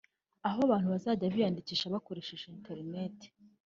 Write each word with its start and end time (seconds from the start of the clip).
aho 0.47 0.57
abantu 0.67 0.87
bazajya 0.93 1.33
biyandikisha 1.33 1.93
bakoresheje 1.95 2.45
interineti 2.47 3.27